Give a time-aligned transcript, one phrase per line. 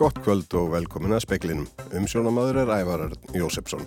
[0.00, 1.66] Gott kvöld og velkomin að speklinum.
[1.92, 3.82] Umsjónamaður er Ævarar Jósefsson.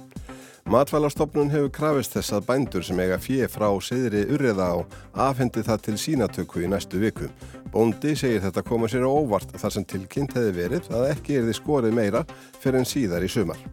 [0.69, 4.77] Matvælastofnun hefur krafist þess að bændur sem eiga fjö frá siðri urriða á
[5.25, 7.31] afhendi það til sínatöku í næstu viku.
[7.73, 11.49] Bóndi segir þetta koma sér á óvart þar sem tilkynnt hefði verið að ekki er
[11.49, 12.25] þið skorið meira
[12.61, 13.67] fyrir en síðar í sumar.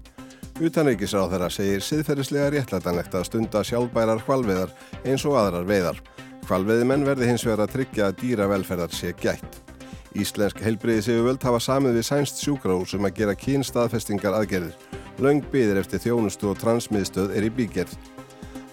[0.65, 4.73] Utanreikisráð þeirra segir siðferðislega réttlætanlegt að stunda sjálfbærar hvalveðar
[5.05, 6.01] eins og aðrar veiðar.
[6.49, 9.67] Hvalveðimenn verði hins vegar að tryggja að dýravelferðar sé gætt.
[10.19, 14.73] Íslensk heilbriði séu völd hafa samið við sænst sjúkrahús um að gera kynstaðfestingar aðgerðir.
[15.23, 17.95] Laung byðir eftir þjónustu og transmiðstöð er í bígerð.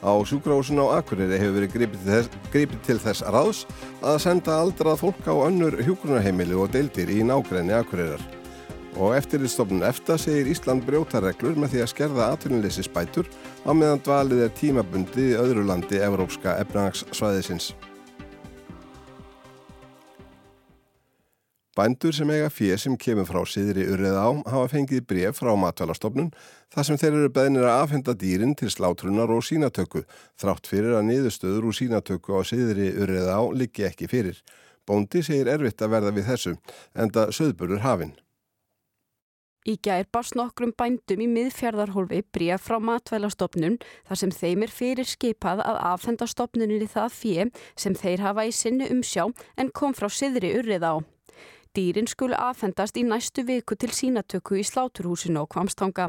[0.02, 3.60] Á sjúkrahúsun á Akureyri hefur verið gripið til, þess, gripið til þess ráðs
[4.02, 8.24] að senda aldrað fólk á önnur hjúgrunarheimili og deildir í nákrenni Akureyrar.
[8.98, 13.30] Og eftirlitstofnun EFTA segir Ísland brjótareglur með því að skerða atvinnuleysi spætur
[13.62, 17.76] á meðan dvalið er tímabundi öðru landi Evrópska efnagssvæðisins.
[21.78, 26.32] Bændur sem eiga fér sem kemur frá síðri urrið á hafa fengið bref frá matvælastofnun
[26.74, 30.02] þar sem þeir eru beðnir að afhenda dýrin til slátrunar og sínatöku
[30.42, 34.40] þrátt fyrir að niðurstöður úr sínatöku á síðri urrið á liggi ekki fyrir.
[34.90, 36.54] Bóndi segir erfitt að verða við þessu
[36.98, 38.16] enda söðburur hafinn.
[39.70, 43.76] Í gær barst nokkrum bændum í miðfjörðarhólfi bríja frá matvælastofnun
[44.08, 48.56] þar sem þeim er fyrir skipað að afhenda stofnuninni það fjö sem þeir hafa í
[48.56, 49.28] sinni umsjá
[49.60, 50.96] en kom frá siðri urrið á.
[51.78, 56.08] Dýrin skulu aðfendast í næstu viku til sínatöku í sláturhúsinu og kvamstanga.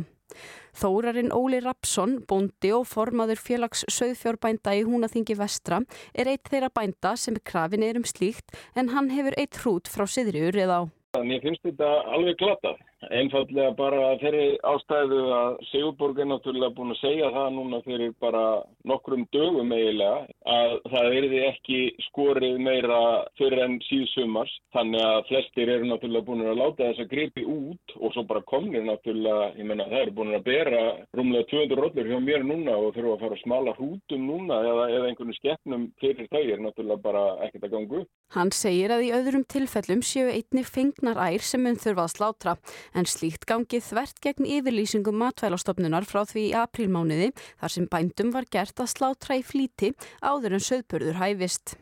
[0.80, 5.82] Þórarinn Óli Rapsson, bondi og formaður félags söðfjórbænda í Húnaþingi vestra
[6.14, 10.06] er eitt þeirra bænda sem krafin er um slíkt en hann hefur eitt hrút frá
[10.08, 10.82] siðriur eða á.
[11.20, 12.80] Mér finnst þetta alveg glatað.
[12.98, 18.42] Einfallega bara þeirri ástæðu að Sigurborg er náttúrulega búin að segja það núna fyrir bara
[18.90, 22.98] nokkrum dögum eiginlega að það erði ekki skorið meira
[23.38, 27.94] fyrir enn síðsumars þannig að flestir eru náttúrulega búin að láta þess að gripi út
[28.00, 30.82] og svo bara komnir náttúrulega, ég menna það eru búin að bera
[31.14, 34.88] rúmlega 200 rollur hjá mér núna og þurfa að fara að smala hútum núna eða,
[34.96, 38.04] eða einhvern skeppnum fyrir þau er náttúrulega bara ekkert að gangu.
[38.34, 42.58] Hann segir að í öðrum tilfellum séu einni fengnar ær sem mun þurfa að slátra
[42.94, 48.48] en slíkt gangi þvert gegn yfirlýsingum matvælastofnunar frá því í aprílmániði þar sem bændum var
[48.50, 51.76] gert að slátra í flíti áður en söðburður hæfist.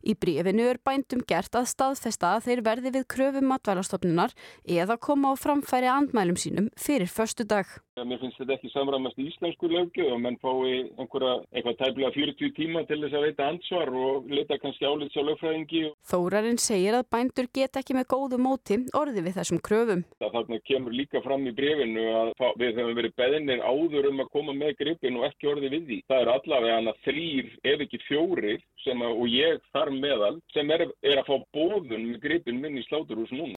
[0.00, 5.34] Í brífinu er bændum gert að staðfesta að þeir verði við kröfum matvælastofnunar eða koma
[5.34, 7.66] á framfæri andmælum sínum fyrir förstu dag.
[8.06, 12.52] Mér finnst þetta ekki samramast í íslensku lögju og menn fái einhverja eitthvað tæmlega 40
[12.56, 15.82] tíma til þess að veita ansvar og leta kannski álits á lögfræðingi.
[16.10, 20.04] Þórarinn segir að bændur get ekki með góðu móti orði við þessum kröfum.
[20.22, 22.32] Það þarna kemur líka fram í brefinu að
[22.62, 26.00] við hefum verið beðinir áður um að koma með gripin og ekki orði við því.
[26.08, 30.86] Það er allavega þrýr ef ekki fjórir sem að, og ég þar meðal sem er,
[31.02, 33.57] er að fá bóðun með gripin minn í sláturhús núna.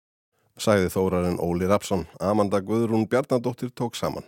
[0.59, 2.03] Sæði þórarinn Óli Rapsson.
[2.19, 4.25] Amanda Guðrún Bjarnadóttir tók saman.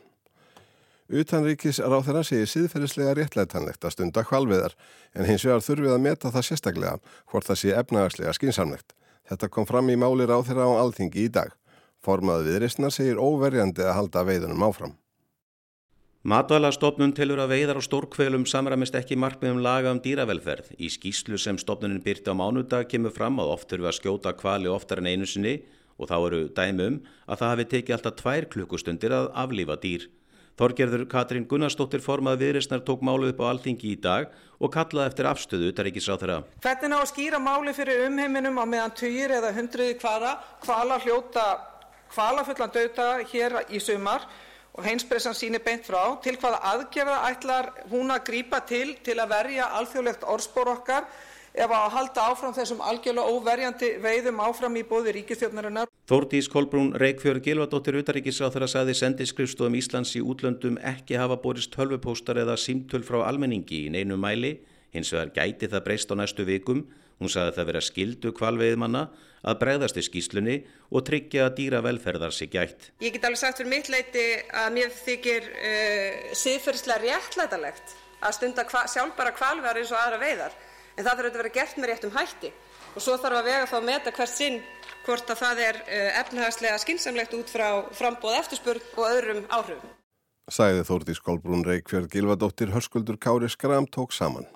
[1.11, 4.77] Utanríkis ráð þeirra segir síðferðislega réttlætanlegt að stunda hvalviðar
[5.11, 6.93] en hins vegar þurfið að meta það sérstaklega
[7.27, 8.95] hvort það sé efnagarslega skinsamlegt.
[9.27, 11.51] Þetta kom fram í máli ráð þeirra á alþingi í dag.
[12.01, 14.95] Formaðu viðreistnar segir óverjandi að halda veiðunum áfram.
[16.31, 20.71] Matvælastofnun tilur að veiðar á stórkvelum samramist ekki markmiðum laga um dýravelferð.
[20.79, 24.71] Í skýslu sem stofnunin byrti á mánudag kemur fram að oft þurfi að skjóta kvali
[24.71, 25.57] oftar en einu sinni
[26.01, 26.97] og þá eru dæmum
[27.27, 30.09] að það hafi tekið alltaf tvær klukkustundir að aflífa dýr.
[30.59, 35.29] Þorgerður Katrín Gunnarsdóttir formað viðrisnar tók málu upp á alþingi í dag og kallaði eftir
[35.29, 36.37] afstöðu utaríkisráð þeirra.
[36.65, 41.45] Hvernig ná að skýra máli fyrir umheiminum á meðan týr eða hundruði kvara kvala hljóta
[42.11, 44.27] kvalafullan döta hér í sumar
[44.75, 49.33] og heimspressan sýnir beint frá til hvaða aðgerða ætlar hún að grípa til til að
[49.33, 51.07] verja alþjóðlegt orðspor okkar
[51.53, 55.89] ef að halda áfram þessum algjörlega óverjandi veiðum áfram í bóði ríkistjórnarinnar.
[56.07, 62.39] Þórdís Kolbrún Reykjörg Gilvardóttir Utaríkisráð þeirra sagði sendiskrifstofum Íslands í útlöndum ekki hafa borist tölvupóstar
[62.43, 64.57] eða símtöl frá almenningi í neinu mæli,
[64.95, 66.85] hins vegar gæti það breyst á næstu vikum.
[67.21, 69.01] Hún sagði það vera skildu kvalveiðmanna
[69.45, 70.55] að bregðast í skýslunni
[70.89, 72.89] og tryggja að dýra velferðar sig gætt.
[73.01, 74.25] Ég get alveg sagt fyrir mitt leiti
[74.57, 80.57] að mér þykir uh, siðferðslega réttlætalegt að stunda kva, sjálfbara kvalveðar eins og aðra veiðar
[80.97, 82.51] en það þarf að vera gert með réttum hætti
[82.95, 84.61] og svo þarf að vega þá að meta hvert sinn
[85.05, 85.81] hvort að það er
[86.21, 87.67] efnahagslega skinsamlegt út frá
[87.97, 89.93] frambóð eftirspurn og öðrum áhrifum.
[90.51, 94.49] Sæði Þórdís Kolbrún Reykjörð Gilvadóttir Hörskuldur Kári Skram tók saman.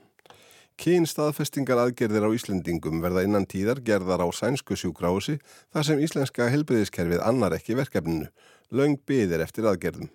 [0.76, 5.38] Kynstaðfestingar aðgerðir á Íslendingum verða innan tíðar gerðar á sænsku sjúkrási
[5.72, 8.28] þar sem íslenska helbriðiskerfið annar ekki verkefninu.
[8.76, 10.12] Laung byðir eftir aðgerðum.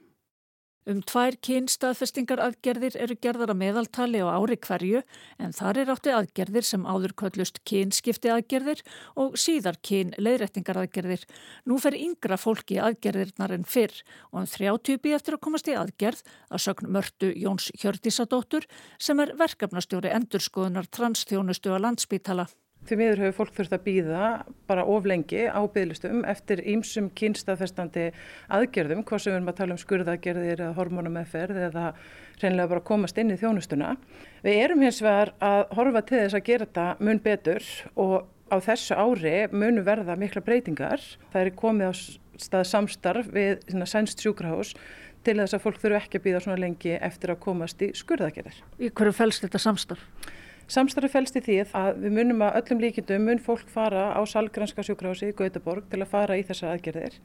[0.88, 5.02] Um tvær kynstaðfestingar aðgerðir eru gerðar að meðaltali á ári hverju
[5.36, 8.80] en þar er átti aðgerðir sem áður köllust kynskipti aðgerðir
[9.20, 11.26] og síðar kyn leiðrættingar aðgerðir.
[11.68, 13.92] Nú fer yngra fólki aðgerðirnar en fyrr
[14.32, 18.64] og um 30 bí eftir að komast í aðgerð að sögn mörtu Jóns Hjördísadóttur
[18.96, 22.48] sem er verkefnastjóri endurskoðunar transþjónustu á landsbítala.
[22.90, 24.28] Því miður hefur fólk þurft að býða
[24.66, 28.08] bara of lengi á bygglistum eftir ímsum kynstaðfestandi
[28.50, 31.84] aðgerðum, hvað sem við erum að tala um skurðaðgerðir eða hormonameðferð eða
[32.40, 33.92] reynilega bara komast inn í þjónustuna.
[34.42, 38.16] Við erum hins vegar að horfa til þess að gera þetta mun betur og
[38.50, 41.06] á þessu ári munu verða mikla breytingar.
[41.30, 41.94] Það er komið á
[42.42, 44.74] stað samstarf við sænst sjúkrahús
[45.22, 48.60] til þess að fólk þurfu ekki að býða svona lengi eftir að komast í skurðaðgerðir.
[48.82, 50.02] Í hverju fælst þetta samstarf?
[50.70, 54.84] Samstarfi fælst í því að við munum að öllum líkindum mun fólk fara á Salgranska
[54.86, 57.16] sjúkrási í Gautaborg til að fara í þessar aðgerðir.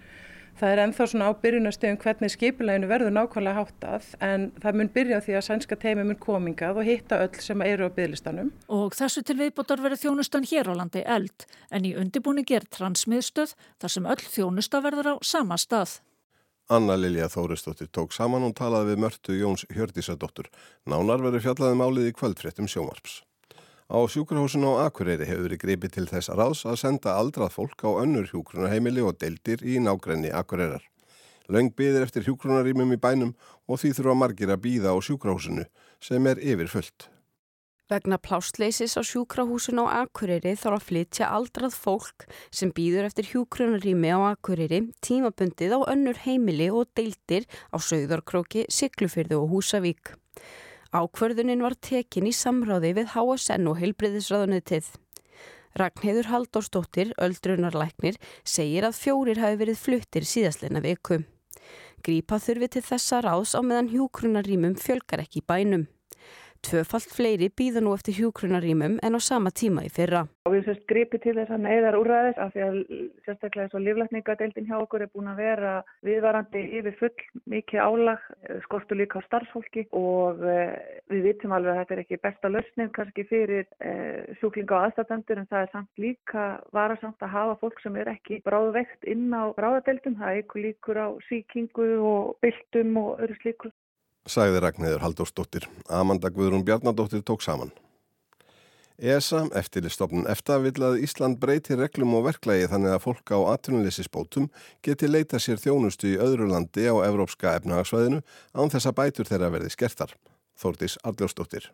[0.56, 5.20] Það er enþá svona á byrjunastegum hvernig skipuleginu verður nákvæmlega háttað en það mun byrja
[5.26, 8.54] því að sænska teimi mun komingað og hitta öll sem eru á bygglistanum.
[8.72, 11.46] Og þessu til viðbútar verður þjónustan hér á landi eld
[11.76, 13.54] en í undibúningi er transmiðstöð
[13.84, 16.00] þar sem öll þjónusta verður á sama stað.
[16.72, 20.48] Anna Lilja Þóristóttir tók saman og talaði við mörtu Jóns Hjördísadóttur.
[20.90, 23.25] Nánar verður fjallaði málið í kvöldfréttum sjómarps.
[23.86, 28.02] Á sjúkrahúsinu á Akureyri hefur verið greipið til þess ráðs að senda aldrað fólk á
[28.02, 30.82] önnur hjúkrunarheimili og deildir í nágrenni Akureyrar.
[31.54, 33.36] Laung byðir eftir hjúkrunarýmum í bænum
[33.70, 35.68] og því þurfa margir að býða á sjúkrahúsinu
[36.02, 37.12] sem er yfir fullt.
[37.86, 44.10] Vegna plásleisis á sjúkrahúsinu á Akureyri þarf að flytja aldrað fólk sem býður eftir hjúkrunarými
[44.10, 50.18] á Akureyri tímabundið á önnur heimili og deildir á Söðarkróki, Siglufyrðu og Húsavík.
[50.96, 54.86] Ákvörðunin var tekin í samráði við HSN og heilbriðisraðunitið.
[55.76, 58.16] Ragnheður Haldórsdóttir, öldrunarlæknir,
[58.48, 61.18] segir að fjórir hafi verið fluttir síðastleina viku.
[62.06, 65.90] Grípa þurfi til þessa ráðs á meðan hjúkrunarýmum fjölgar ekki bænum.
[66.66, 70.24] Tvöfalt fleiri býða nú eftir hjúkrunarýmum en á sama tíma í fyrra.
[70.50, 72.78] Við sérst gripi til þess að neyðar úrraðis af því að
[73.28, 75.74] sérstaklega svo livlækningadeildin hjá okkur er búin að vera
[76.08, 78.26] viðvarandi yfir full mikið álag,
[78.66, 80.74] skortu líka á starfsfólki og eh,
[81.14, 85.44] við vitum alveg að þetta er ekki besta lausning kannski fyrir eh, sjúklinga og aðstæðendur
[85.44, 89.54] en það er samt líka varasamt að hafa fólk sem er ekki bráðveikt inn á
[89.54, 90.18] bráðadeildum.
[90.18, 93.74] Það er ykkur líkur á síkingu og byltum og öru slíkur
[94.30, 95.68] sagði Ragnæður Haldórsdóttir.
[95.90, 97.72] Amanda Guðrún Bjarnadóttir tók saman.
[98.96, 104.48] ESA, eftirlistofnun EFTA, vil að Ísland breyti reglum og verklægi þannig að fólk á atvinnuleysisbótum
[104.88, 108.22] geti leita sér þjónustu í öðru landi á Evrópska efnahagsvæðinu
[108.56, 110.16] án þess að bætur þeirra verði skertar.
[110.56, 111.74] Þórtis Arljósdóttir.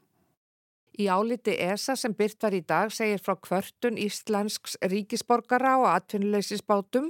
[1.00, 7.08] Í áliti ESA sem byrt var í dag segir frá kvörtun Íslensks ríkisborgara og atvinnuleysisbátum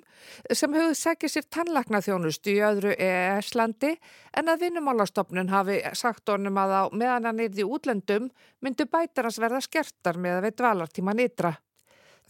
[0.53, 3.95] sem höfðu segið sér tannlaknaþjónustu í öðru EES-landi
[4.37, 8.29] en að vinnumálastofnun hafi sagt honum að á meðan hann er í útlendum
[8.61, 11.55] myndu bætarans verða skertar með að við dvalartíman ytra.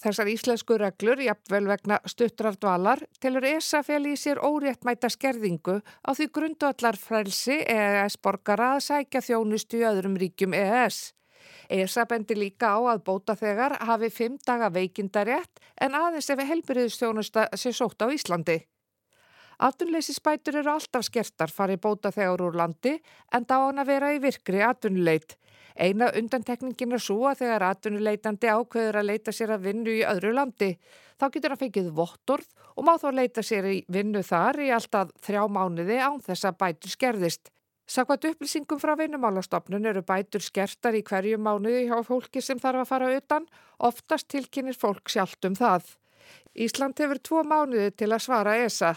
[0.02, 6.10] Þessar íslensku reglur, jafnvel vegna stuttrar dvalar, telur ESA fel í sér óréttmæta skerðingu á
[6.16, 11.10] því grundvallar frelsi EES-borgara að sækja þjónustu í öðrum ríkjum EES.
[11.72, 17.48] ESA bendi líka á að bóta þegar hafi fimm daga veikindarétt en aðeins ef helbriðistjónusta
[17.56, 18.58] sé sótt á Íslandi.
[19.62, 22.96] Atvinnleysisbætur eru alltaf skertar fari bóta þegar úr landi
[23.32, 25.38] en þá hann að vera í virkri atvinnuleit.
[25.78, 30.34] Eina undantekningin er svo að þegar atvinnuleitandi ákveður að leita sér að vinnu í öðru
[30.36, 30.74] landi.
[31.22, 35.14] Þá getur hann fengið vottorð og má þá leita sér í vinnu þar í alltaf
[35.24, 37.54] þrjá mánuði án þess að bætur skerðist.
[37.90, 42.92] Sakvært upplýsingum frá vinnumálastofnun eru bætur skertar í hverju mánuði hjá fólki sem þarf að
[42.92, 43.48] fara utan,
[43.80, 45.96] oftast tilkynir fólk sjálft um það.
[46.56, 48.94] Ísland hefur tvo mánuði til að svara ESA.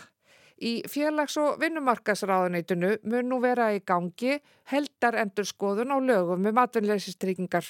[0.61, 4.39] Í félags- og vinnumarkasráðuneytinu mun nú vera í gangi
[4.71, 7.67] heldar endur skoðun á lögum um atvinnleysistryggingar.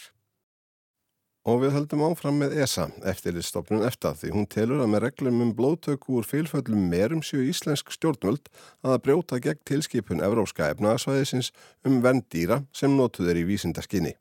[1.44, 5.50] Og við höldum áfram með ESA, eftirlistofnun eftir því hún telur að með reglum um
[5.52, 8.48] blóðtöku úr fylföllum merum séu íslensk stjórnvöld
[8.80, 11.52] að brjóta gegn tilskipun Evróska efnaðsvæðisins
[11.84, 14.14] um venndýra sem notuður í vísindarskinni.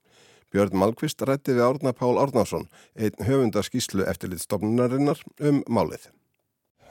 [0.51, 2.67] Björn Malkvist rætti við Árna Pál Árnarsson,
[2.99, 6.11] einn höfundaskíslu eftirlistofnunarinnar um málið.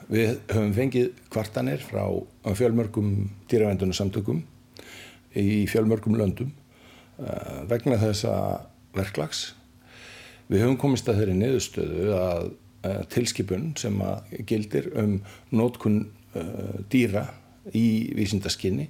[0.09, 2.09] Við höfum fengið kvartanir frá
[2.57, 4.47] fjölmörgum dýravendunarsamtökum
[5.37, 6.57] í fjölmörgum löndum
[7.21, 8.33] eh, vegna þessa
[8.97, 9.51] verklags
[10.50, 15.18] Við höfum komist að þeirri niðurstöðu að uh, tilskipun sem að gildir um
[15.54, 16.00] nótkun
[16.34, 17.28] uh, dýra
[17.76, 18.88] í vísindaskinni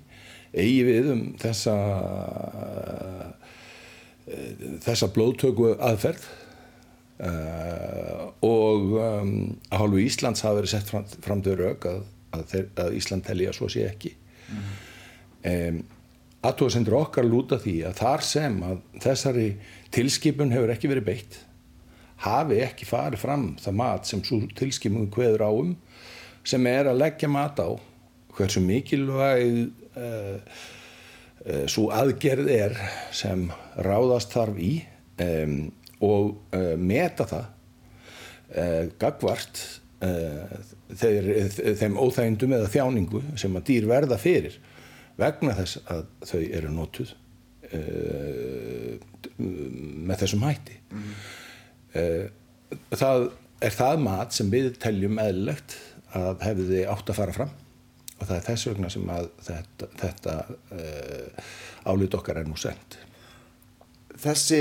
[0.52, 1.75] eigi við um þessa,
[2.68, 3.28] uh,
[4.85, 6.30] þessa blóðtöku aðferð
[7.23, 9.28] og að
[9.78, 12.00] hálfu Íslands hafa verið sett fram, fram til rauk að,
[12.35, 14.11] að, að Ísland telli að svo sé ekki.
[14.49, 14.73] Mm.
[15.52, 15.78] Um,
[16.42, 19.47] Aðtóðsendur okkar lúta því að þar sem að þessari
[19.93, 21.39] tilskipun hefur ekki verið beitt.
[22.23, 24.23] Hafi ekki farið fram það mat sem
[24.59, 25.75] tilskipun hveður áum
[26.47, 27.71] sem er að leggja mat á
[28.37, 30.39] hversu mikilvæg uh,
[31.47, 32.77] uh, svo aðgerð er
[33.15, 33.47] sem
[33.85, 34.73] ráðast þarf í
[35.23, 35.59] um,
[36.03, 37.51] og uh, meta það
[39.01, 39.59] gagvart
[41.01, 41.29] þeir,
[41.81, 44.59] þeim óþægindum eða þjáningu sem að dýr verða fyrir
[45.17, 47.15] vegna þess að þau eru nótuð
[49.39, 51.12] með þessum hætti mm.
[52.93, 53.27] það
[53.62, 55.77] er það mat sem við teljum eðlilegt
[56.19, 57.53] að hefði átt að fara fram
[58.23, 60.35] og það er þess vegna sem að þetta, þetta
[60.77, 61.49] uh,
[61.91, 62.99] álít okkar er nú sendt.
[64.23, 64.61] Þessi,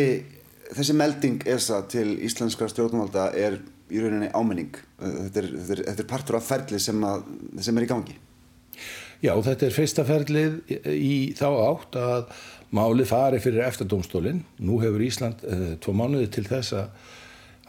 [0.72, 3.60] þessi melding ESA til íslenskra stjórnvalda er
[3.92, 4.74] í rauninni ámenning.
[4.98, 7.28] Þetta er, þetta er, þetta er partur af ferli sem, að,
[7.62, 8.18] sem er í gangi.
[9.22, 10.58] Já, þetta er fyrsta ferlið
[10.96, 12.32] í þá átt að
[12.76, 14.44] máli fari fyrir eftardómstólinn.
[14.64, 17.12] Nú hefur Ísland uh, tvo mánuði til þess að,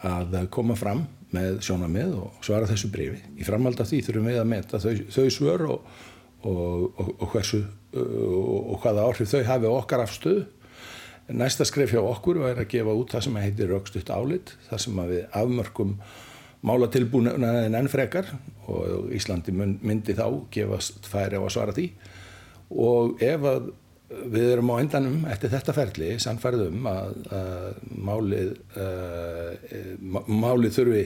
[0.07, 3.21] að koma fram með sjónamið og svara þessu brefi.
[3.39, 5.87] Í framhald af því þurfum við að meta þau, þau svör og,
[6.43, 6.59] og,
[6.99, 10.43] og, og hversu hvaða áhrif þau hafi okkar afstöðu.
[11.33, 14.97] Næsta skref hjá okkur er að gefa út það sem heitir raukstutt álit, það sem
[15.07, 15.93] við afmörkum
[16.63, 18.27] málatilbúnaðin enn frekar
[18.71, 21.87] og Íslandi myndi þá gefast færi á að svara því
[22.83, 23.71] og ef að
[24.33, 27.79] við erum á endanum eftir þetta ferli sannfærðum að, að
[28.09, 31.03] málið, uh, málið þurfi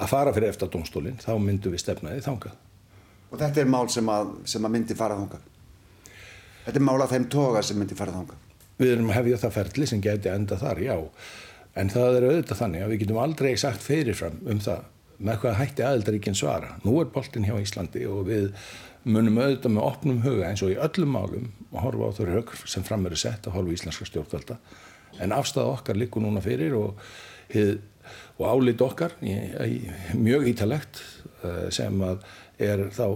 [0.00, 2.58] að fara fyrir eftir domstólinn, þá myndum við stefnaði þangað.
[3.30, 5.48] Og þetta er mál sem að, sem að myndi fara þangað?
[6.64, 8.48] Þetta er mál af þeim toga sem myndi fara þangað?
[8.80, 10.96] Við erum að hefja það ferli sem geti enda þar, já.
[11.78, 14.88] En það er auðvitað þannig að við getum aldrei sagt fyrirfram um það
[15.20, 16.76] með hvað hætti aðeldaríkinn svara.
[16.84, 18.48] Nú er boltin hjá Íslandi og við
[19.08, 22.52] munum auðvitað með opnum huga eins og í öllum málum að horfa á þau rauk
[22.68, 24.58] sem fram eru sett að horfa íslenska stjórnvalda.
[25.20, 27.00] En afstæða okkar likur núna fyrir og,
[28.38, 31.00] og álít okkar mjög ítalegt
[31.44, 32.26] eh, sem að
[32.60, 33.06] er þá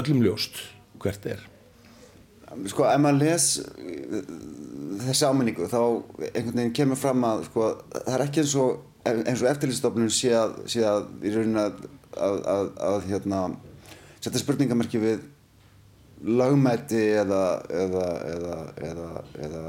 [0.00, 0.62] öllum ljóst
[1.02, 1.44] hvert er.
[2.70, 3.46] Sko, ef maður les
[5.02, 5.80] þessi áminningu þá
[6.30, 10.32] einhvern veginn kemur fram að sko, það er ekki eins og, eins og eftirlýstofnun sé
[10.38, 11.08] að, sé að,
[12.16, 13.40] að, að hérna
[14.26, 15.24] setja spurningamarki við
[16.26, 17.40] lagmæti eða
[17.70, 18.04] eða,
[18.34, 19.08] eða, eða,
[19.46, 19.64] eða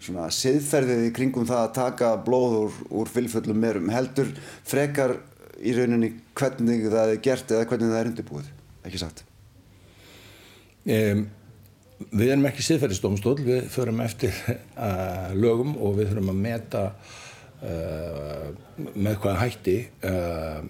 [0.00, 3.90] svona siðferðið í kringum það að taka blóð úr, úr fylgföllum merum.
[3.92, 4.30] Heldur
[4.68, 5.18] frekar
[5.60, 8.48] í rauninni hvernig það er gert eða hvernig það er undirbúið,
[8.88, 9.22] ekki sagt
[10.88, 11.26] um,
[12.10, 16.84] Við erum ekki siðferðistómstól við förum eftir uh, lögum og við þurfum að meta
[17.60, 18.46] uh,
[18.94, 19.76] með hvaða hætti
[20.08, 20.62] uh,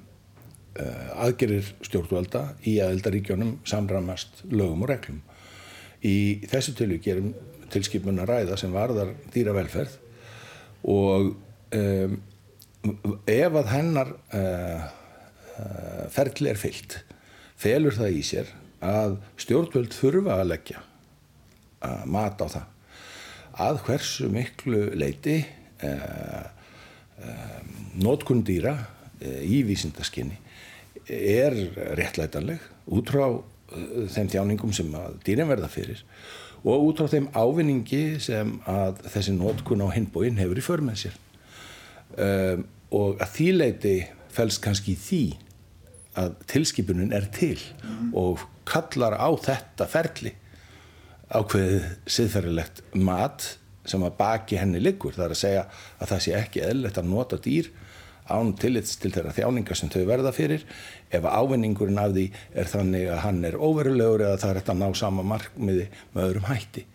[0.79, 5.23] aðgerir stjórnvalda í aðeldaríkjónum samramast lögum og reglum.
[6.07, 7.33] Í þessu tilvík gerum
[7.71, 9.97] tilskipun að ræða sem varðar dýravelferð
[10.91, 11.33] og
[11.77, 12.17] um,
[13.29, 14.89] ef að hennar uh,
[15.61, 17.01] uh, ferli er fyllt
[17.61, 20.85] felur það í sér að stjórnvöld þurfa að leggja
[21.85, 25.43] að mata á það að hversu miklu leiti
[25.85, 26.49] uh,
[28.01, 28.73] nótkundýra
[29.21, 30.39] í vísindaskinni
[31.11, 31.57] er
[31.99, 33.43] réttlætanleg út frá uh,
[34.15, 36.05] þeim tjáningum sem að dýrin verða fyrir
[36.61, 41.21] og út frá þeim ávinningi sem að þessi nótkun á hinbóin hefur í förmið sér
[42.17, 43.95] um, og að því leiti
[44.31, 45.25] fels kannski því
[46.21, 48.13] að tilskipunin er til mm.
[48.19, 50.35] og kallar á þetta ferli
[51.31, 53.47] ákveðið siðferðilegt mat
[53.89, 55.63] sem að baki henni liggur það er að segja
[55.99, 57.71] að það sé ekki eðlilegt að nota dýr
[58.33, 60.65] án tillits til þeirra þjáningar sem þau verða fyrir
[61.11, 62.27] ef ávinningurinn af því
[62.63, 66.27] er þannig að hann er óverulegur eða það er þetta að ná sama markmiði með
[66.29, 66.87] öðrum hætti.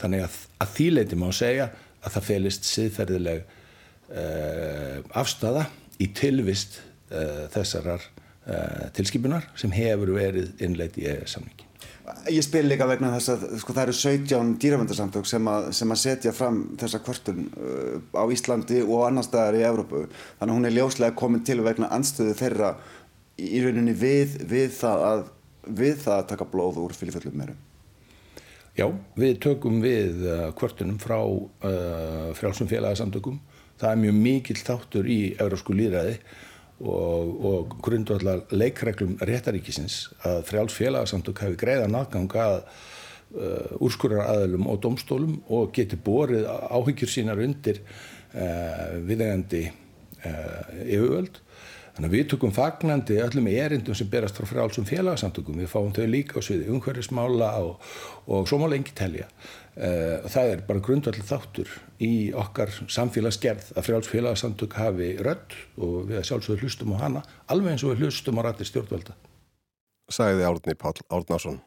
[0.00, 1.70] Þannig að, að þýleiti má segja
[2.00, 5.66] að það felist siðferðileg uh, afstafa
[6.00, 6.80] í tilvist
[7.12, 11.69] uh, þessarar uh, tilskipunar sem hefur verið innleit í EES-samningi.
[12.30, 16.32] Ég spil líka vegna þess að sko, það eru 17 dýravöndarsamtök sem, sem að setja
[16.36, 20.04] fram þessa kvartun uh, á Íslandi og annar staðar í Evrópu.
[20.40, 22.74] Þannig að hún er ljóslega komin til vegna anstöðu þeirra
[23.40, 25.24] í rauninni við, við, það, að,
[25.80, 27.62] við það að taka blóð úr fylgföllum meirum.
[28.78, 28.86] Já,
[29.18, 33.40] við tökum við uh, kvartunum frá uh, frjálsum félagsamtökum.
[33.80, 36.20] Það er mjög mikill þáttur í eurósku líðræði
[36.80, 44.70] og, og grundvallar leikreglum réttaríkisins að frjáls félagsamtök hefur greiða náðganga að uh, úrskurar aðlum
[44.70, 51.42] og domstólum og geti borið áhyggjur sínar undir uh, viðegandi uh, yfirvöld
[52.00, 55.58] Þannig að við tökum fagnandi öllum erindum sem berast frá frálsum félagsamtökum.
[55.60, 57.82] Við fáum þau líka á sviði umhverfismála og,
[58.24, 59.26] og svo má lengi telja.
[59.78, 61.70] Uh, það er bara grundvallir þáttur
[62.02, 67.76] í okkar samfélagsgerð að frjáls félagsamtök hafi rödd og við sjálfsögur hlustum á hana alveg
[67.76, 69.14] eins og við hlustum á rættir stjórnvalda.
[70.10, 71.60] Sæði Árni Pál Árnason.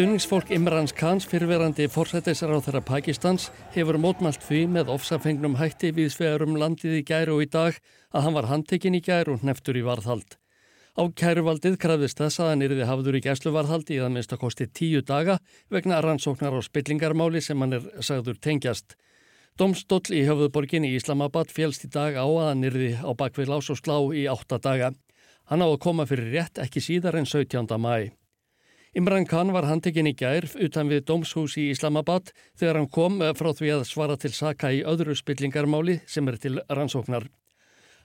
[0.00, 6.54] Stunningsfólk Imrans Khans fyrverandi fórsættisráð þeirra Pakistans hefur mótmælt því með ofsafengnum hætti við svegarum
[6.56, 7.76] landið í gæru og í dag
[8.08, 10.38] að hann var handtekinn í gæru og neftur í varðhald.
[10.96, 14.66] Á kæruvaldið krafðist þess að hann yrði hafður í gæsluvarðhaldi í það minnst að kosti
[14.80, 15.36] tíu daga
[15.68, 18.96] vegna rannsóknar á spillingarmáli sem hann er sagður tengjast.
[19.60, 23.68] Domstóll í höfuðborgin í Islamabad félst í dag á að hann yrði á bakvið lás
[23.68, 24.94] og slá í átta daga.
[25.52, 27.68] Hann á að koma fyrir rétt ekki síðar en 17.
[27.76, 28.16] mæ.
[28.90, 33.30] Imran Khan var handtekinn í gær utan við dómshús í Islamabad þegar hann kom eh,
[33.38, 37.28] frá því að svara til saka í öðru spillingarmáli sem er til rannsóknar.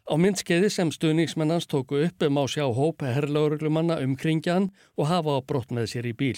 [0.05, 5.73] Á myndskeiði sem stuðningsmennans tóku upp má sjá hóp herrlauruglumanna umkringjan og hafa á brott
[5.73, 6.37] með sér í bíl.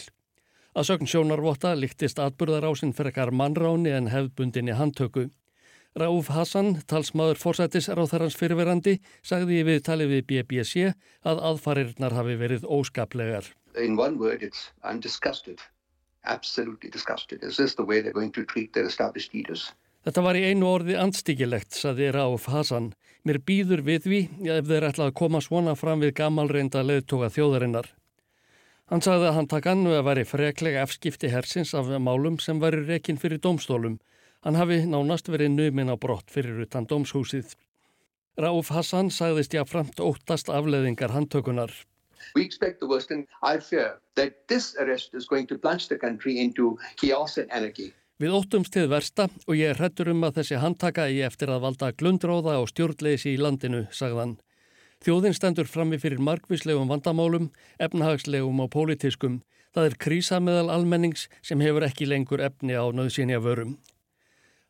[0.72, 5.28] Að sögn sjónarvotta líktist atburðarásinn fyrir ekkar mannráni en hefðbundinni handtöku.
[6.00, 10.92] Raúf Hassan, talsmaður fórsættis ráþarans fyrirverandi, sagði við talið við BBC
[11.28, 15.60] að aðfarirnar hafi verið óskaplegar in one word, it's I'm disgusted.
[16.26, 17.44] Absolutely disgusted.
[17.44, 19.72] Is this the way they're going to treat their established leaders?
[20.08, 22.94] Þetta var í einu orði anstíkilegt, saði Rauf Hassan.
[23.28, 24.20] Mér býður við því
[24.54, 27.90] ef þeir ætla að koma svona fram við gammalreinda leðtoga þjóðarinnar.
[28.88, 32.86] Hann sagði að hann takk annu að veri freklega efskipti hersins af málum sem veri
[32.88, 33.98] rekin fyrir domstólum.
[34.48, 37.52] Hann hafi nánast verið numin á brott fyrir utan domshúsið.
[38.40, 41.74] Rauf Hassan sagðist jáframt óttast afleðingar handtökunar.
[42.36, 45.98] We expect the worst and I fear that this arrest is going to plunge the
[45.98, 47.94] country into chaos and anarchy.
[48.18, 51.62] Við óttumst til versta og ég er hrettur um að þessi handtaka í eftir að
[51.68, 54.40] valda glundróða og stjórnleysi í landinu, sagðan.
[55.06, 59.44] Þjóðin stendur frammi fyrir markvíslegum vandamálum, efnahagslegum og pólitískum.
[59.78, 63.78] Það er krísa meðal almennings sem hefur ekki lengur efni á nöðsynja vörum.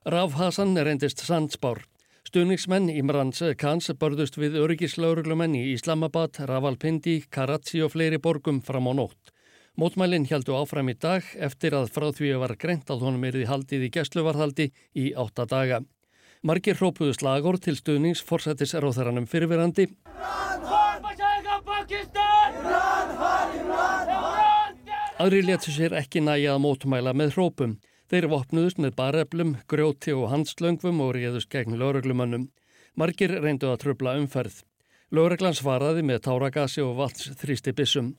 [0.03, 1.85] Raf Hassan er endist sandspár.
[2.27, 8.93] Stuðningsmenn Imrans Khans börðust við öryggislauruglumenn í Islamabad, Ravalpindi, Karachi og fleiri borgum fram á
[8.99, 9.31] nótt.
[9.79, 13.47] Mótmælinn heldu áfram í dag eftir að frá því að var greint að honum erði
[13.47, 14.67] haldið í gæsluvarhaldi
[14.99, 15.79] í átta daga.
[16.43, 19.87] Margir hrópuðu slagur til stuðnings forsættis eróþaranum fyrirverandi.
[25.15, 27.79] Aðri letu sér ekki næja að mótmæla með hrópum.
[28.07, 32.45] Þeir vopnuðust með bareflum, grjóti og handslöngvum og réðust gegn lauruglumannum.
[32.95, 34.61] Margir reyndu að tröfla umferð.
[35.11, 38.13] Lauruglan svaraði með táragasi og valsþrýsti bissum.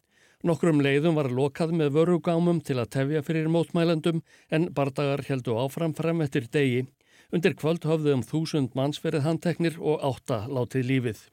[0.45, 4.21] Nokkrum leiðum var lokað með vörugámum til að tefja fyrir mótmælendum
[4.53, 6.85] en bardagar heldu áfram frem eftir degi.
[7.33, 11.25] Undir kvöld höfðu um þúsund manns verið handteknir og átta látið lífið.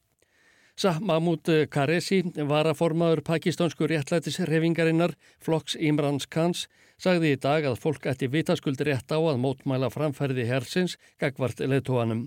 [0.75, 6.65] Sah Mahmoud Karesi, varaformaður pakistansku réttlætisrefingarinnar, flokks Imrans Khans,
[6.99, 12.25] sagði í dag að fólk ætti vitaskuld rétt á að mótmæla framferði hersins gagvart leðtóanum.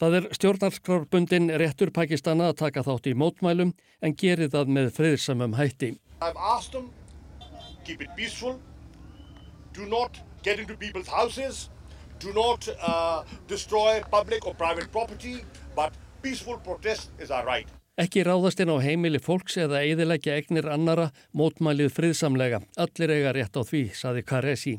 [0.00, 5.60] Það er stjórnarskrarbundin réttur Pakistana að taka þátt í mótmælum en gerir það með friðsamum
[5.60, 5.92] hætti.
[6.72, 6.88] Them,
[7.84, 8.56] keep it peaceful,
[9.76, 11.68] do not get into people's houses,
[12.24, 15.44] do not uh, destroy public or private property,
[15.76, 17.68] but peaceful protest is our right.
[18.00, 22.58] Ekki ráðast inn á heimili fólks eða eðilegja egnir annara mótmælið friðsamlega.
[22.80, 24.74] Allir eiga rétt á því, saði Karesi.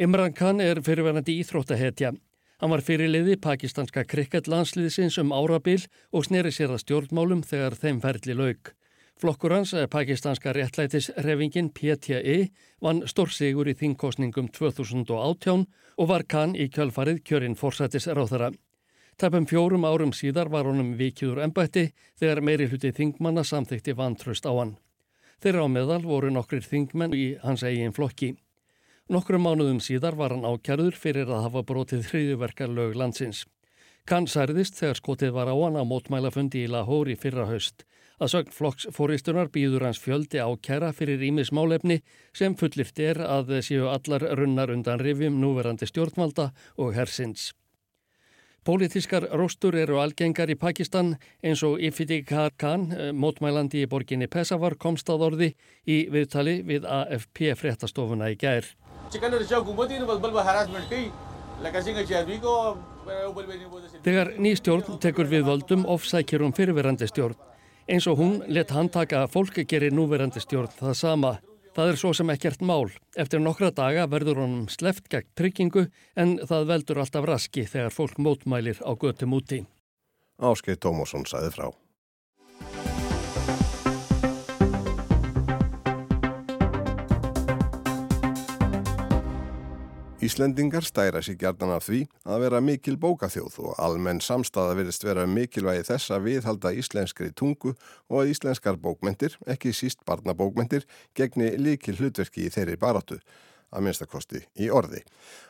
[0.00, 2.14] Imran Khan er fyrirverandi íþróttahetja.
[2.56, 5.82] Hann var fyrirliði pakistanska krikketlandsliðsins um árabil
[6.16, 8.72] og sneri sér að stjórnmálum þegar þeim ferli laug.
[9.16, 12.50] Flokkur hans, pakistanska réttlætisrefingin PTE,
[12.84, 15.62] vann stórsigur í þingkostningum 2018
[15.96, 18.50] og var Khan í kjölfarið kjörinn fórsættisráþara.
[19.16, 21.86] Tæpum fjórum árum síðar var honum vikiður ennbætti
[22.20, 24.76] þegar meiri hluti þingmanna samþykti vantröst á hann.
[25.40, 28.34] Þeirra á meðal voru nokkrir þingmenn í hans eigin flokki.
[29.08, 33.46] Nokkrum mánuðum síðar var hann ákjærður fyrir að hafa brotið þriðjuverkar lög landsins.
[34.04, 37.86] Kann særðist þegar skotið var á hann á mótmælafundi í Lahóri fyrra haust.
[38.16, 41.98] Að sögn flokks fóristunar býður hans fjöldi ákjæra fyrir ímis málefni
[42.32, 46.46] sem fullirt er að séu allar runnar undan rifjum núverandi stjórnvalda
[46.80, 47.50] og hersins.
[48.66, 51.12] Pólitískar róstur eru algengar í Pakistan
[51.44, 55.48] eins og Iftikhar Khan, mótmælandi í borginni Peshawar, komst að orði
[55.86, 58.66] í viðtali við AFP fréttastofuna í gær.
[64.08, 67.38] Þegar nýstjórn tekur við völdum ofsækjur um fyrirverandi stjórn.
[67.86, 71.30] Eins og hún let handtaka að fólki gerir núverandi stjórn það sama.
[71.76, 72.88] Það er svo sem ekkert mál.
[73.14, 75.86] Eftir nokkra daga verður honum sleft gegn tryggingu
[76.18, 79.62] en það veldur alltaf raski þegar fólk mótmælir á götum úti.
[80.42, 81.68] Áskeið Tómasson sæði frá.
[90.26, 95.26] Íslendingar stæra sér gjarnan af því að vera mikil bókaþjóð og almenn samstaða verist vera
[95.30, 97.74] mikilvægi þess að viðhalda íslenskri tungu
[98.10, 103.20] og að íslenskar bókmentir, ekki síst barnabókmentir, gegni líkil hlutverki í þeirri baráttu
[103.70, 105.04] að minnstakosti í orði.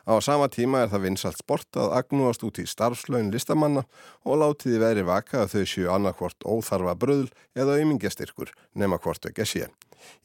[0.05, 3.87] Á sama tíma er það vinsalt sport að agnúast út í starfslaun listamanna
[4.27, 9.47] og látiði veri vaka að þau séu annarkvort óþarfa bröðl eða auðmingjastyrkur nema hvort ekki
[9.47, 9.67] sé.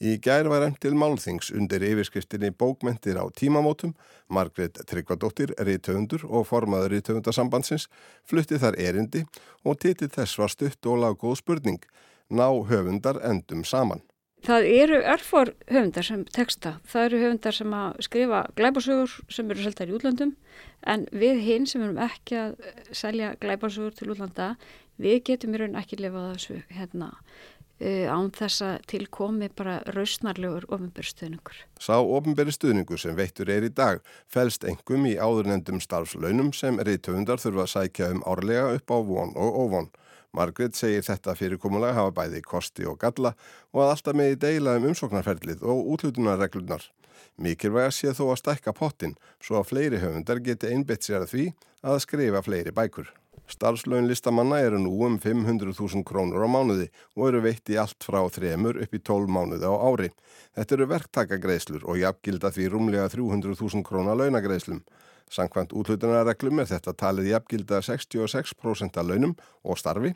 [0.01, 3.95] Í gær var enn til málþings undir yfirskriftinni bókmentir á tímamótum,
[4.29, 7.89] Margret Tryggvadóttir, rítöfundur og formaður rítöfundasambandsins,
[8.25, 9.27] flutti þar erindi
[9.65, 11.83] og titill þess var stutt og lag góð spurning,
[12.31, 14.03] ná höfundar endum saman.
[14.43, 19.63] Það eru örfor höfundar sem texta, það eru höfundar sem að skrifa glæbarsögur sem eru
[19.63, 20.33] seldar í útlandum
[20.83, 22.57] en við hinn sem erum ekki að
[22.91, 24.57] selja glæbarsögur til útlanda,
[24.99, 27.13] við getum í raun ekki lifað þessu hérna
[27.83, 31.59] uh, án þessa tilkomi bara rausnarlegur ofinbæristuðningur.
[31.83, 34.01] Sá ofinbæristuðningur sem veittur er í dag
[34.33, 39.37] fælst engum í áðurnendum starfslaunum sem reytöfundar þurfa að sækja um árlega upp á von
[39.37, 39.91] og óvon.
[40.33, 43.35] Margret segir þetta fyrirkomulega hafa bæði kosti og galla
[43.75, 46.87] og að alltaf meði deila um umsóknarferlið og útlutunarreglunar.
[47.37, 51.49] Mikilvæg sé þó að stækka pottin svo að fleiri höfundar geti einbett sér að því
[51.83, 53.11] að skrifa fleiri bækur.
[53.53, 56.89] Starfslaun listamanna eru nú um 500.000 krónur á mánuði
[57.19, 60.09] og eru veitt í allt frá þremur upp í 12 mánuði á ári.
[60.57, 64.81] Þetta eru verktakagreislur og jafngilda því rúmlega 300.000 krónar launagreislum.
[65.33, 70.13] Sankvæmt útlutunarreglum er þetta talið jafngilda 66% af launum og starfi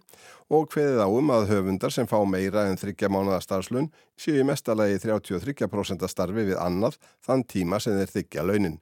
[0.53, 3.89] og hveðið áum að höfundar sem fá meira en 30 mánuða starfslun
[4.21, 8.77] séu í mestalagi 33% af starfi við annað þann tíma sem þeir þykja launin.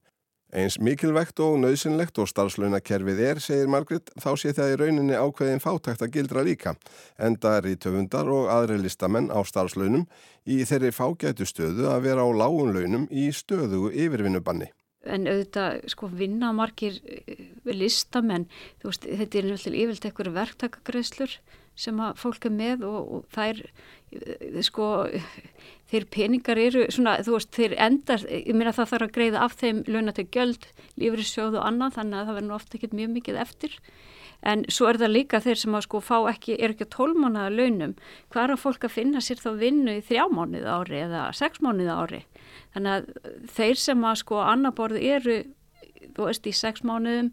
[0.54, 5.62] Eins mikilvægt og nöðsynlegt og starfslaunakerfið er, segir Margrit, þá sé það í rauninni ákveðin
[5.64, 6.76] fátækt að gildra líka,
[7.18, 10.04] enda er í töfundar og aðri listamenn á starfslaunum
[10.46, 14.70] í þeirri fágætu stöðu að vera á lágun launum í stöðugu yfirvinnubanni.
[15.02, 18.46] En auðvitað sko vinna margir eh, listamenn,
[18.86, 21.38] veist, þetta er náttúrulega yfirlt eitthvað verktakagreðslur
[21.74, 23.60] sem að fólk er með og, og er
[24.14, 24.88] eh, sko
[25.90, 29.54] þeir peningar eru svona, þú veist, þeir endar ég meina það þarf að greiða af
[29.60, 30.66] þeim launateg göld,
[31.00, 33.78] lífrissjóð og annað þannig að það verður ofta ekkert mjög mikið eftir.
[34.44, 37.52] En svo er það líka þeir sem að sko fá ekki, er ekki að tólmánaða
[37.54, 37.94] launum.
[38.32, 41.62] Hvað er að fólk að finna sér þá vinnu í þrjá mánuð ári eða sex
[41.64, 42.20] mánuð ári?
[42.74, 45.38] Þannig að þeir sem að sko annaborð eru,
[46.12, 47.32] þú veist, í sex mánuðum,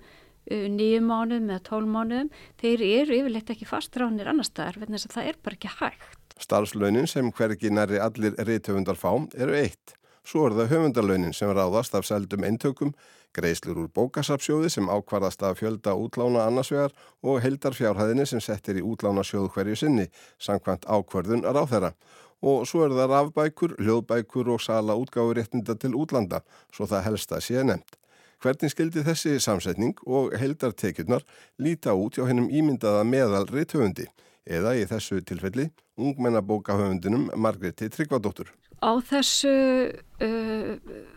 [0.50, 5.16] nýju mánuðum eða tól mánuðum, þeir eru yfirleitt ekki fastránir annar staðar, vegna þess að
[5.18, 6.38] það er bara ekki hægt.
[6.42, 9.98] Starfslaunin sem hvergi næri allir reythöfundar fá eru eitt.
[10.26, 12.94] Svo er það höfundarlaunin sem ráðast af seldum eintökum,
[13.34, 16.94] greislur úr bókasapsjóði sem ákvarðast af fjölda útlána annarsvegar
[17.26, 21.94] og heldarfjárhæðinni sem settir í útlána sjóð hverju sinni, samkvæmt ákvarðun að ráð þeirra
[22.42, 26.42] og svo er það rafbækur, hljóðbækur og sala útgáfuréttinda til útlanda,
[26.74, 28.01] svo það helsta sé nefnt.
[28.42, 31.22] Hvernig skildi þessi samsetning og heldartekjurnar
[31.62, 34.08] líta út hjá hennum ímyndaða meðal reythöfundi
[34.50, 35.68] eða í þessu tilfelli
[36.02, 38.50] ungmennabókahöfundinum Margreti Tryggvadóttur.
[38.82, 39.54] Á þessu
[39.94, 40.72] uh,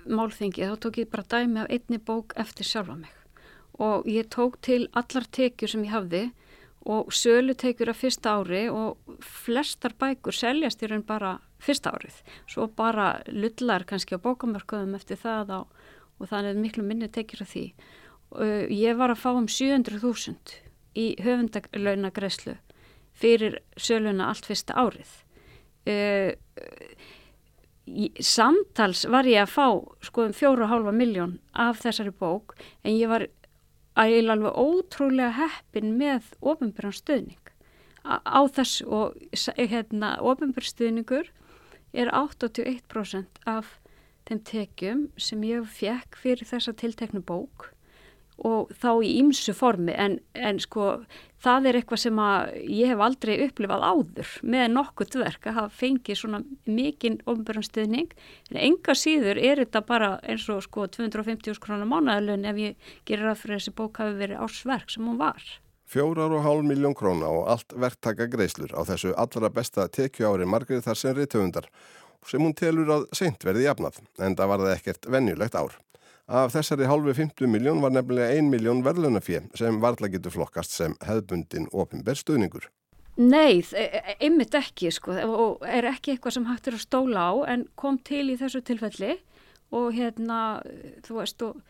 [0.04, 3.14] málþingi þá tók ég bara dæmi af einni bók eftir sjálfa mig
[3.80, 6.24] og ég tók til allar tekjur sem ég hafði
[6.84, 12.20] og sölu tekur að fyrsta ári og flestar bækur seljast í raun bara fyrsta árið.
[12.44, 15.60] Svo bara lullar kannski á bókamörkuðum eftir það á,
[16.20, 17.66] og þannig er miklu minni tekir af því.
[18.34, 20.60] Uh, ég var að fá um 700.000
[20.98, 22.56] í höfundaglaunagreyslu
[23.14, 25.12] fyrir söluna allt fyrsta árið.
[25.84, 26.32] Uh,
[28.24, 29.66] samtals var ég að fá
[30.06, 33.26] sko um fjóru og hálfa miljón af þessari bók en ég var
[34.00, 37.52] að ég alveg ótrúlega heppin með ofinbjörn stöðning
[38.04, 39.18] á, þessu og
[39.56, 41.28] hérna ofinbjörn
[41.94, 43.78] er 81% af
[44.28, 47.70] þeim tekjum sem ég fekk fyrir þessa tilteknu bók
[48.42, 49.94] og þá í ýmsu formi.
[49.94, 51.04] En, en sko
[51.44, 55.78] það er eitthvað sem að ég hef aldrei upplifað áður með nokkuð dverk að hafa
[55.82, 58.14] fengið svona mikinn ofnbjörnstuðning
[58.50, 63.30] en enga síður er þetta bara eins og sko 250 krónar mánæðalun ef ég gerir
[63.30, 65.44] að fyrir þessi bók hafi verið ásverk sem hún var.
[65.84, 70.48] Fjórar og hálf miljón króna og allt verktaka greislur á þessu allra besta tekju ári
[70.48, 71.68] margrið þar sem reytöfundar
[72.28, 75.76] sem hún telur að seint verði jafnað en það var það ekkert vennjulegt ár.
[76.24, 80.96] Af þessari hálfu 50 miljón var nefnilega 1 miljón verðlunafjö sem varðla getur flokkast sem
[81.04, 82.70] hefðbundin ofinberð stuðningur.
[83.20, 87.28] Nei, e, e, einmitt ekki sko og er ekki eitthvað sem hægt er að stóla
[87.30, 89.18] á en kom til í þessu tilfelli
[89.70, 90.38] og hérna
[91.04, 91.60] þú veist og,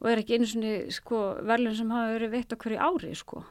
[0.00, 3.42] og er ekki einu svona sko verðlun sem hafa verið veitt á hverju ári sko.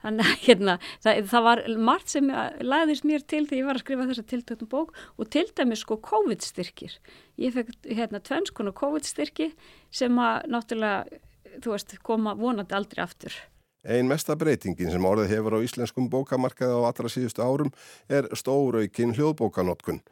[0.00, 2.32] Þannig að hérna, það, það var margt sem
[2.64, 5.98] læðist mér til þegar ég var að skrifa þessa tiltöknum bók og til dæmis sko
[6.06, 6.96] COVID-styrkir.
[7.40, 9.50] Ég fekk hérna tvennskonu COVID-styrki
[9.92, 11.20] sem að náttúrulega,
[11.60, 13.36] þú veist, koma vonandi aldrei aftur.
[13.80, 17.70] Ein mesta breytingin sem orðið hefur á íslenskum bókamarkaði á allra síðustu árum
[18.12, 20.02] er stóraukinn hljóðbókanótkun.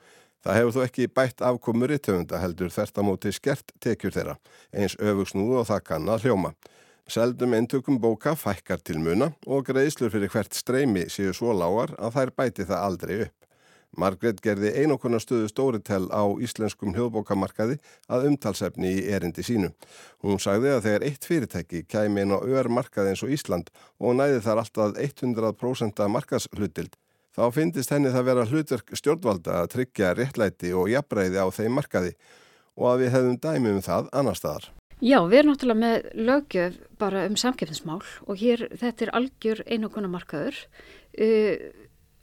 [0.44, 4.37] Það hefur þó ekki bætt afkomur í töfunda heldur þert að móti skert tekjur þeirra,
[4.72, 6.55] eins öfugsnúðu og það kann að hljóma.
[7.09, 12.18] Seldum eintökum bóka fækkar til muna og greiðslur fyrir hvert streymi séu svo lágar að
[12.18, 13.47] þær bæti það aldrei upp.
[13.97, 17.79] Margret gerði einokona stöðu stóritel á íslenskum hljóðbókamarkaði
[18.12, 19.71] að umtalsefni í erindi sínu.
[20.21, 24.42] Hún sagði að þegar eitt fyrirtæki kæmi inn á öðarmarkaði eins og Ísland og næði
[24.44, 26.92] þar alltaf 100% markaðshutild,
[27.33, 32.12] þá finnist henni það vera hlutverk stjórnvalda að tryggja réttlæti og jafnræði á þeim markaði
[32.77, 34.68] og að við hefðum dæmi um það annar staðar.
[34.99, 40.09] Já, við erum náttúrulega með lögjöf bara um samkeppnismál og hér þetta er algjör einokona
[40.11, 40.57] markaður.
[41.15, 41.55] Uh,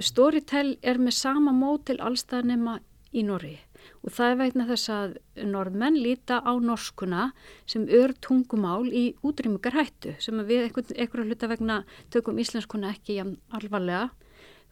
[0.04, 2.82] Storytel er með sama mótil allstaðnema
[3.16, 3.56] í Norri
[4.04, 5.14] og það er veitna þess að
[5.54, 7.30] norðmenn líta á norskuna
[7.70, 11.78] sem ör tungumál í útrýmugar hættu sem við einhverju hluta vegna
[12.12, 13.22] tökum íslenskuna ekki
[13.56, 14.10] alvarlega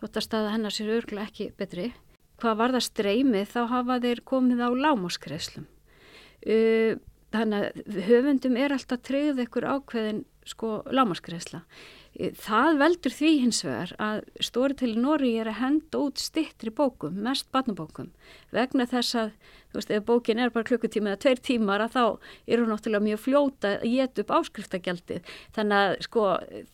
[0.01, 1.93] þótt að staða hennar sér örglega ekki betri.
[2.41, 5.69] Hvað var það streymið þá hafa þeir komið á lámáskreslum.
[6.43, 6.99] Uh,
[7.33, 11.63] þannig að höfundum er alltaf treyð ekkur ákveðin sko lámaskreisla.
[12.13, 17.15] Það veldur því hins vegar að stóri til Nóri er að henda út stittri bókum,
[17.25, 18.11] mest barnabókum,
[18.53, 19.31] vegna þess að,
[19.71, 22.03] þú veist, ef bókin er bara klukkutíma eða tveir tímar að þá
[22.53, 25.31] eru náttúrulega mjög fljóta að geta upp áskriftagjaldið.
[25.57, 26.27] Þannig að, sko,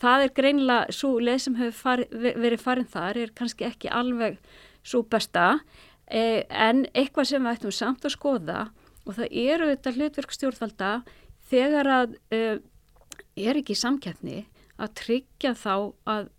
[0.04, 4.42] það er greinlega, svo leið sem hefur fari, verið farin þar er kannski ekki alveg
[4.84, 5.48] svo besta,
[6.12, 8.60] eh, en eitthvað sem við ættum samt að skoða
[9.10, 10.90] og það eru þetta hlutverk stjórnvalda
[11.50, 12.58] þegar að uh,
[13.40, 14.44] er ekki samkjæfni
[14.80, 15.74] að tryggja þá
[16.06, 16.30] að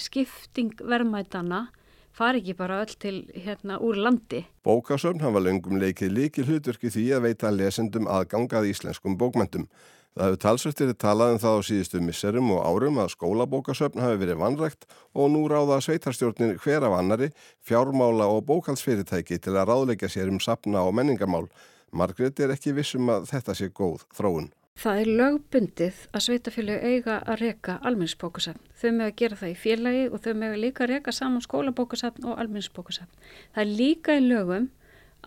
[0.00, 1.66] skipting verðmætana
[2.14, 4.44] fari ekki bara öll til hérna úr landi.
[4.66, 9.66] Bókasöfn hafa löngum leikið líki hlutverki því að veita lesendum aðgangað íslenskum bókmentum.
[10.14, 14.38] Það hefur talsvöftir talað um það á síðustu misserum og árum að skólabókasöfn hafi verið
[14.44, 17.32] vanrægt og nú ráða sveitarstjórnir hver af annari,
[17.66, 21.48] fjármála og bókalsfyrirtæki til að ráðleika sér um sapna og menningamál
[21.94, 24.50] Margrét er ekki vissum að þetta sé góð þróun.
[24.82, 28.62] Það er lögbundið að sveitafélagi eiga að reyka almenningsbókusafn.
[28.74, 32.26] Þau með að gera það í félagi og þau með að líka reyka saman skólabókusafn
[32.26, 33.20] og almenningsbókusafn.
[33.54, 34.66] Það er líka í lögum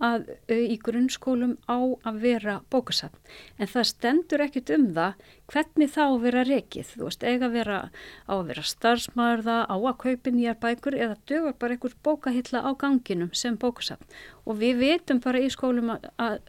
[0.04, 3.16] að í grunnskólum á að vera bókusafn.
[3.58, 6.92] En það stendur ekkit um það hvernig þá vera reykið.
[6.92, 7.80] Þú veist, eiga að vera
[8.28, 12.72] á að vera starfsmæðurða, á að kaupi nýjar bækur eða dögur bara einhver bókahilla á
[12.78, 14.06] ganginum sem bókusafn.
[14.46, 16.40] Og við veitum bara í skólum að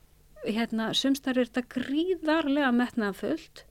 [0.54, 3.64] hérna, sumstæðar er þetta gríðarlega metnaðanfullt,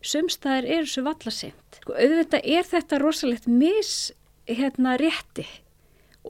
[0.00, 1.80] sumstæðar er þessu vallasimt.
[1.80, 3.94] Sko, auðvitað er þetta rosalegt mis
[4.50, 5.46] hérna rétti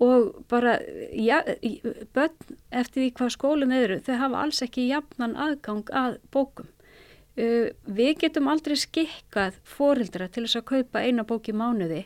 [0.00, 0.76] og bara
[1.18, 1.40] ja,
[2.14, 6.68] börn eftir því hvað skólum eru, þau hafa alls ekki jafnan aðgang að bókum.
[7.40, 12.04] Uh, við getum aldrei skikkað fórildra til þess að kaupa eina bók í mánuði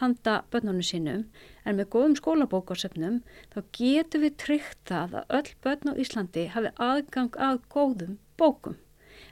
[0.00, 1.24] handa börnunum sínum
[1.68, 3.20] en með góðum skólabókarsöfnum
[3.52, 8.78] þá getum við tryggt það að öll börn á Íslandi hafi aðgang að góðum bókum.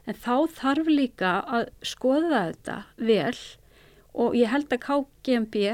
[0.07, 3.37] En þá þarf líka að skoða þetta vel
[4.17, 5.65] og ég held að KGMB,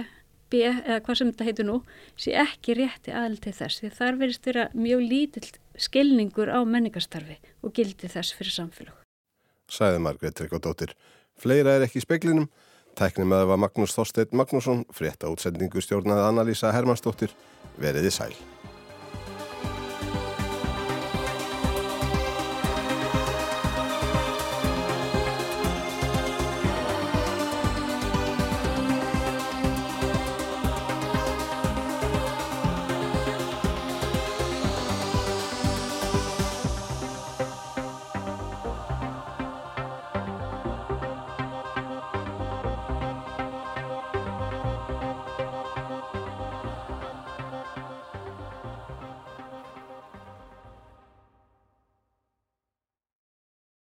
[0.53, 1.77] B, eða hvað sem þetta heitur nú,
[2.19, 7.39] sé ekki rétti aðal til þess því þar verist vera mjög lítill skilningur á menningarstarfi
[7.63, 8.99] og gildi þess fyrir samfélag.
[9.73, 10.93] Sæði Margreit Tryggvadóttir.
[11.41, 12.51] Fleira er ekki í speklinum.
[12.99, 17.33] Tæknum að það var Magnús Þorstein Magnússon, frétta útsendingu stjórnaði Anna-Lísa Hermannsdóttir,
[17.81, 18.35] veriði sæl.